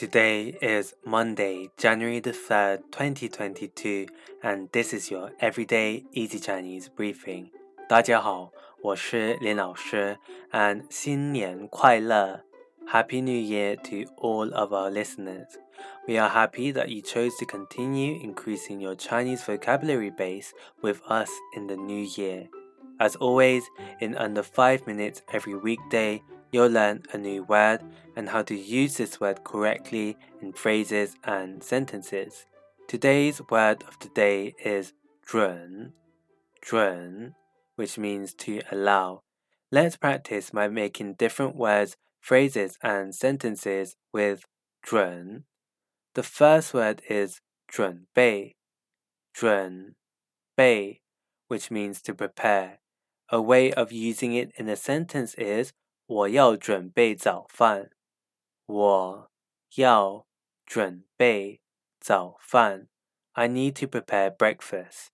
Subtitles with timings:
[0.00, 4.06] Today is Monday, January the 3rd, 2022,
[4.42, 7.50] and this is your everyday easy Chinese briefing.
[7.88, 10.18] 大家好，我是林老师，
[10.50, 12.42] and 新年快乐
[12.86, 15.46] Happy New Year to all of our listeners.
[16.06, 20.50] We are happy that you chose to continue increasing your Chinese vocabulary base
[20.82, 22.48] with us in the new year.
[22.98, 23.62] As always,
[24.00, 26.22] in under 5 minutes every weekday,
[26.52, 27.80] you'll learn a new word
[28.16, 32.46] and how to use this word correctly in phrases and sentences.
[32.88, 34.92] Today's word of the day is
[35.26, 35.92] 准,
[36.62, 37.34] 准,
[37.74, 39.22] which means to allow.
[39.72, 44.44] Let's practice by making different words, phrases, and sentences with
[44.82, 45.44] 准.
[46.14, 48.54] The first word is 准备,
[49.34, 49.94] 准
[50.56, 51.00] 备,
[51.48, 52.78] which means to prepare.
[53.28, 55.72] A way of using it in a sentence is
[56.10, 57.90] 我要准备早饭。
[58.66, 59.30] 我
[59.76, 60.26] 要
[60.64, 61.60] 准备
[62.00, 62.88] 早饭。
[63.32, 65.08] I need to prepare breakfast.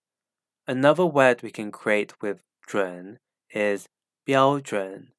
[0.65, 3.19] Another word we can create with 准
[3.51, 3.87] is
[4.25, 5.13] 标准。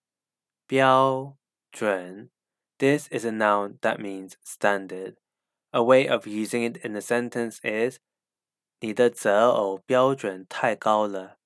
[0.67, 1.37] 标
[1.71, 2.29] 准.
[2.77, 5.17] This is a noun that means standard.
[5.71, 7.99] A way of using it in a sentence is
[8.79, 11.39] 你的择偶标准太高了。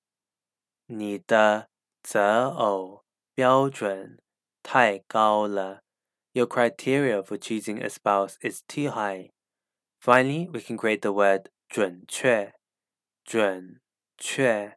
[0.85, 1.69] 你的
[2.03, 4.19] 择偶标准
[4.63, 5.83] 太高了。
[6.33, 9.31] Your criteria for choosing a spouse is too high.
[9.99, 12.53] Finally, we can create the word 准确,
[13.25, 13.79] 准
[14.17, 14.73] 确,